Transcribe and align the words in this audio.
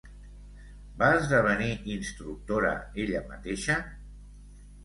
Va 1.01 1.09
esdevenir 1.17 1.69
instructora 1.97 2.73
ella 3.05 3.23
mateixa? 3.35 3.77